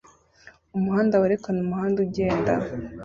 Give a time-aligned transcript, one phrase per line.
[0.77, 2.53] Umuhanda werekana umuhanda ugenda